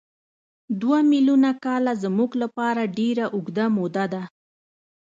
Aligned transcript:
دوه 0.81 0.99
میلیونه 1.11 1.51
کاله 1.63 1.93
زموږ 2.03 2.31
لپاره 2.43 2.91
ډېره 2.97 3.25
اوږده 3.35 3.65
موده 3.77 4.05
ده. 4.13 4.23